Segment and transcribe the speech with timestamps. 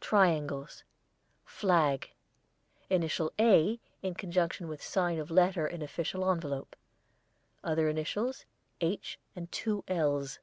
[0.00, 0.82] Triangles.
[1.44, 2.10] Flag.
[2.88, 6.74] Initial 'A' in conjunction with sign of letter in official envelope.
[7.62, 8.46] Other initials,
[8.80, 10.38] 'H' and two 'L's.'